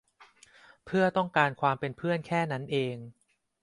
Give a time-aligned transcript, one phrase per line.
[0.85, 2.95] เพื่อต้องการความเป็นเพื่อนแค่นั้นเอง